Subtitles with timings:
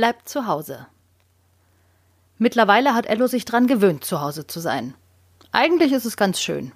[0.00, 0.86] bleibt zu Hause.
[2.38, 4.94] Mittlerweile hat Ello sich dran gewöhnt, zu Hause zu sein.
[5.52, 6.72] Eigentlich ist es ganz schön.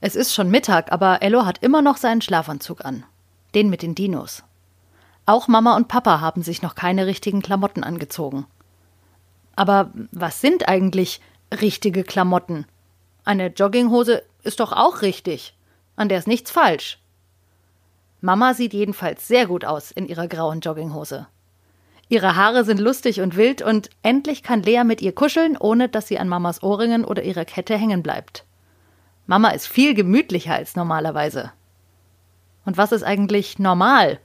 [0.00, 3.04] Es ist schon Mittag, aber Ello hat immer noch seinen Schlafanzug an.
[3.54, 4.44] Den mit den Dinos.
[5.26, 8.46] Auch Mama und Papa haben sich noch keine richtigen Klamotten angezogen.
[9.54, 11.20] Aber was sind eigentlich
[11.60, 12.64] richtige Klamotten?
[13.26, 15.54] Eine Jogginghose ist doch auch richtig.
[15.96, 16.98] An der ist nichts falsch.
[18.22, 21.26] Mama sieht jedenfalls sehr gut aus in ihrer grauen Jogginghose.
[22.12, 26.08] Ihre Haare sind lustig und wild und endlich kann Lea mit ihr kuscheln, ohne dass
[26.08, 28.44] sie an Mamas Ohrringen oder ihrer Kette hängen bleibt.
[29.26, 31.52] Mama ist viel gemütlicher als normalerweise.
[32.66, 34.20] Und was ist eigentlich normal?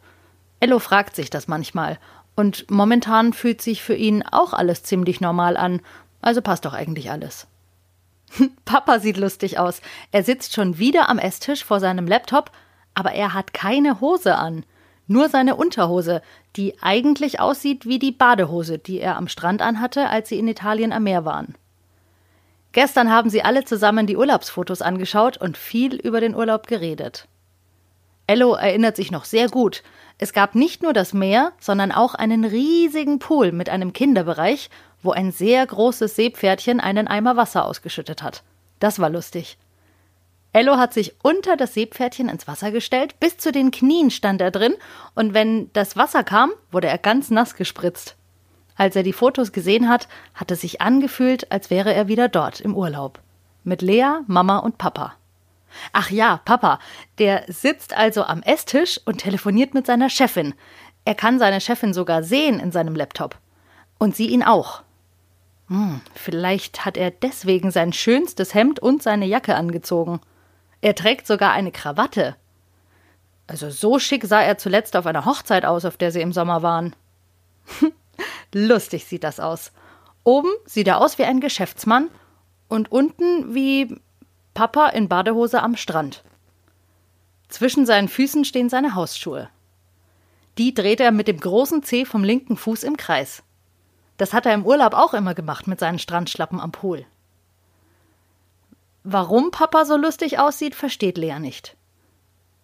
[0.60, 1.98] Ello fragt sich das manchmal.
[2.36, 5.80] Und momentan fühlt sich für ihn auch alles ziemlich normal an.
[6.20, 7.48] Also passt doch eigentlich alles.
[8.66, 9.80] Papa sieht lustig aus.
[10.12, 12.52] Er sitzt schon wieder am Esstisch vor seinem Laptop,
[12.96, 14.66] aber er hat keine Hose an.
[15.08, 16.22] Nur seine Unterhose,
[16.56, 20.92] die eigentlich aussieht wie die Badehose, die er am Strand anhatte, als sie in Italien
[20.92, 21.56] am Meer waren.
[22.74, 27.28] Gestern haben sie alle zusammen die Urlaubsfotos angeschaut und viel über den Urlaub geredet.
[28.28, 29.84] Ello erinnert sich noch sehr gut.
[30.18, 34.70] Es gab nicht nur das Meer, sondern auch einen riesigen Pool mit einem Kinderbereich,
[35.02, 38.44] wo ein sehr großes Seepferdchen einen Eimer Wasser ausgeschüttet hat.
[38.80, 39.58] Das war lustig.
[40.58, 44.50] Ello hat sich unter das Seepferdchen ins Wasser gestellt, bis zu den Knien stand er
[44.50, 44.74] drin,
[45.14, 48.16] und wenn das Wasser kam, wurde er ganz nass gespritzt.
[48.76, 52.60] Als er die Fotos gesehen hat, hat es sich angefühlt, als wäre er wieder dort
[52.60, 53.20] im Urlaub.
[53.64, 55.14] Mit Lea, Mama und Papa.
[55.94, 56.80] Ach ja, Papa,
[57.20, 60.56] der sitzt also am Esstisch und telefoniert mit seiner Chefin.
[61.06, 63.38] Er kann seine Chefin sogar sehen in seinem Laptop.
[64.00, 64.82] Und sie ihn auch.
[65.68, 70.20] Hm, vielleicht hat er deswegen sein schönstes Hemd und seine Jacke angezogen.
[70.82, 72.36] Er trägt sogar eine Krawatte.
[73.48, 76.62] Also so schick sah er zuletzt auf einer Hochzeit aus, auf der sie im Sommer
[76.62, 76.96] waren.
[78.54, 79.72] Lustig sieht das aus.
[80.24, 82.10] Oben sieht er aus wie ein Geschäftsmann
[82.68, 84.00] und unten wie
[84.54, 86.24] Papa in Badehose am Strand.
[87.48, 89.50] Zwischen seinen Füßen stehen seine Hausschuhe.
[90.58, 93.44] Die dreht er mit dem großen Zeh vom linken Fuß im Kreis.
[94.18, 97.06] Das hat er im Urlaub auch immer gemacht mit seinen Strandschlappen am Pool.
[99.10, 101.78] Warum Papa so lustig aussieht, versteht Lea nicht.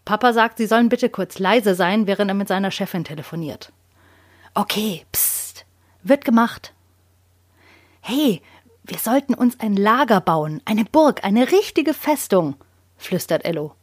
[0.03, 3.71] Papa sagt, sie sollen bitte kurz leise sein, während er mit seiner Chefin telefoniert.
[4.53, 5.65] Okay, psst,
[6.03, 6.73] wird gemacht.
[8.01, 8.41] Hey,
[8.83, 12.55] wir sollten uns ein Lager bauen, eine Burg, eine richtige Festung,
[12.97, 13.73] flüstert Ello.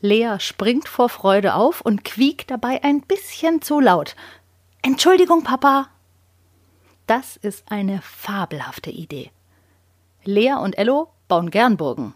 [0.00, 4.14] Lea springt vor Freude auf und quiekt dabei ein bisschen zu laut.
[4.82, 5.88] Entschuldigung, Papa.
[7.08, 9.32] Das ist eine fabelhafte Idee.
[10.22, 12.14] Lea und Ello bauen gern Burgen.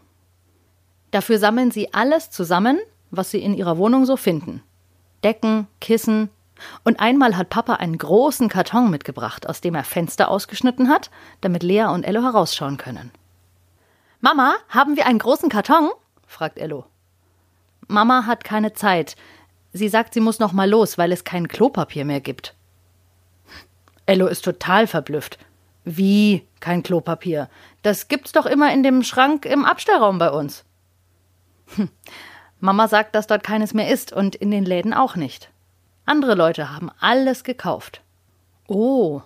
[1.10, 2.78] Dafür sammeln sie alles zusammen,
[3.10, 4.62] was sie in ihrer Wohnung so finden.
[5.24, 6.30] Decken, Kissen,
[6.84, 11.64] und einmal hat Papa einen großen Karton mitgebracht, aus dem er Fenster ausgeschnitten hat, damit
[11.64, 13.10] Lea und Ello herausschauen können.
[14.20, 15.90] Mama, haben wir einen großen Karton?
[16.24, 16.84] fragt Ello.
[17.88, 19.16] Mama hat keine Zeit.
[19.72, 22.54] Sie sagt, sie muss noch mal los, weil es kein Klopapier mehr gibt.
[24.06, 25.40] Ello ist total verblüfft.
[25.84, 27.48] Wie kein Klopapier?
[27.88, 30.62] Das gibt's doch immer in dem Schrank im Abstellraum bei uns.
[31.76, 31.88] Hm.
[32.60, 35.49] Mama sagt, dass dort keines mehr ist und in den Läden auch nicht.
[36.04, 38.03] Andere Leute haben alles gekauft.
[38.66, 39.22] Oh.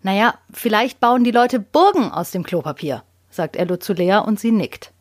[0.00, 4.52] Naja, vielleicht bauen die Leute Burgen aus dem Klopapier, sagt Ello zu Lea und sie
[4.52, 4.92] nickt.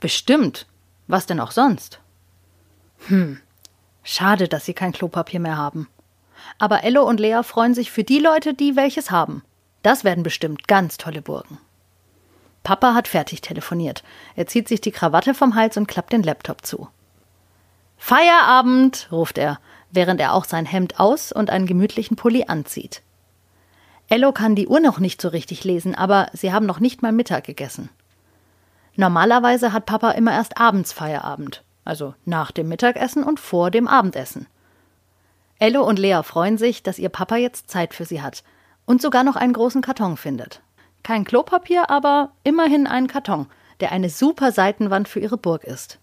[0.00, 0.66] Bestimmt.
[1.06, 2.00] Was denn auch sonst?
[3.08, 3.42] Hm.
[4.02, 5.90] Schade, dass sie kein Klopapier mehr haben.
[6.58, 9.42] Aber Ello und Lea freuen sich für die Leute, die welches haben.
[9.82, 11.58] Das werden bestimmt ganz tolle Burgen.
[12.64, 14.02] Papa hat fertig telefoniert.
[14.34, 16.88] Er zieht sich die Krawatte vom Hals und klappt den Laptop zu.
[17.96, 19.60] Feierabend, ruft er
[19.94, 23.02] während er auch sein Hemd aus und einen gemütlichen Pulli anzieht.
[24.08, 27.12] Ello kann die Uhr noch nicht so richtig lesen, aber sie haben noch nicht mal
[27.12, 27.88] Mittag gegessen.
[28.96, 34.46] Normalerweise hat Papa immer erst abends Feierabend, also nach dem Mittagessen und vor dem Abendessen.
[35.58, 38.44] Ello und Lea freuen sich, dass ihr Papa jetzt Zeit für sie hat
[38.84, 40.60] und sogar noch einen großen Karton findet.
[41.04, 43.46] Kein Klopapier, aber immerhin einen Karton,
[43.78, 46.00] der eine super Seitenwand für ihre Burg ist.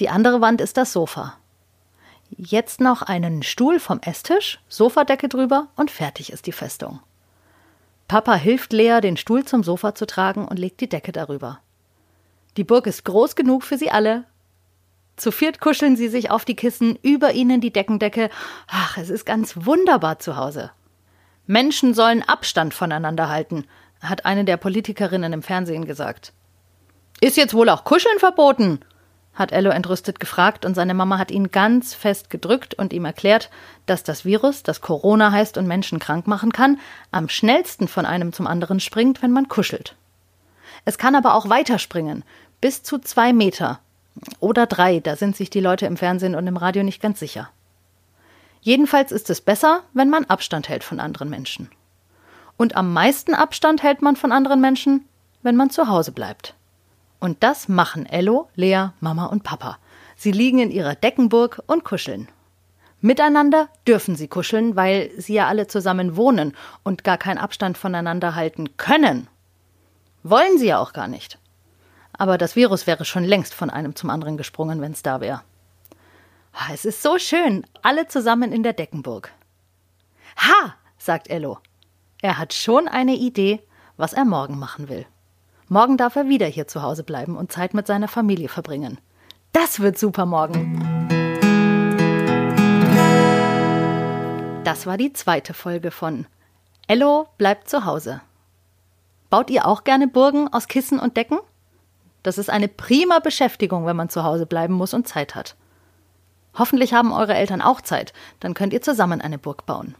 [0.00, 1.34] Die andere Wand ist das Sofa.
[2.30, 6.98] Jetzt noch einen Stuhl vom Esstisch, Sofadecke drüber und fertig ist die Festung.
[8.08, 11.60] Papa hilft Lea, den Stuhl zum Sofa zu tragen und legt die Decke darüber.
[12.56, 14.24] Die Burg ist groß genug für sie alle.
[15.16, 18.30] Zu viert kuscheln sie sich auf die Kissen, über ihnen die Deckendecke.
[18.66, 20.70] Ach, es ist ganz wunderbar zu Hause.
[21.46, 23.66] Menschen sollen Abstand voneinander halten,
[24.00, 26.32] hat eine der Politikerinnen im Fernsehen gesagt.
[27.20, 28.80] Ist jetzt wohl auch Kuscheln verboten?
[29.36, 33.50] hat Ello entrüstet gefragt und seine Mama hat ihn ganz fest gedrückt und ihm erklärt,
[33.84, 36.80] dass das Virus, das Corona heißt und Menschen krank machen kann,
[37.12, 39.94] am schnellsten von einem zum anderen springt, wenn man kuschelt.
[40.86, 42.24] Es kann aber auch weiterspringen,
[42.62, 43.78] bis zu zwei Meter.
[44.40, 47.50] Oder drei, da sind sich die Leute im Fernsehen und im Radio nicht ganz sicher.
[48.62, 51.70] Jedenfalls ist es besser, wenn man Abstand hält von anderen Menschen.
[52.56, 55.06] Und am meisten Abstand hält man von anderen Menschen,
[55.42, 56.54] wenn man zu Hause bleibt.
[57.20, 59.78] Und das machen Ello, Lea, Mama und Papa.
[60.16, 62.28] Sie liegen in ihrer Deckenburg und kuscheln.
[63.00, 68.34] Miteinander dürfen sie kuscheln, weil sie ja alle zusammen wohnen und gar keinen Abstand voneinander
[68.34, 69.28] halten können.
[70.22, 71.38] Wollen sie ja auch gar nicht.
[72.14, 75.42] Aber das Virus wäre schon längst von einem zum anderen gesprungen, wenn es da wäre.
[76.72, 79.30] Es ist so schön, alle zusammen in der Deckenburg.
[80.38, 81.58] Ha, sagt Ello.
[82.22, 83.60] Er hat schon eine Idee,
[83.96, 85.06] was er morgen machen will.
[85.68, 88.98] Morgen darf er wieder hier zu Hause bleiben und Zeit mit seiner Familie verbringen.
[89.52, 90.80] Das wird super morgen.
[94.64, 96.26] Das war die zweite Folge von
[96.86, 98.20] Ello bleibt zu Hause.
[99.28, 101.38] Baut ihr auch gerne Burgen aus Kissen und Decken?
[102.22, 105.56] Das ist eine prima Beschäftigung, wenn man zu Hause bleiben muss und Zeit hat.
[106.54, 109.94] Hoffentlich haben eure Eltern auch Zeit, dann könnt ihr zusammen eine Burg bauen.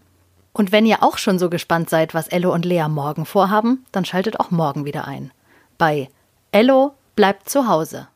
[0.56, 4.06] Und wenn ihr auch schon so gespannt seid, was Ello und Lea morgen vorhaben, dann
[4.06, 5.31] schaltet auch morgen wieder ein
[5.79, 6.08] bei
[6.53, 8.08] Ello bleibt zu Hause.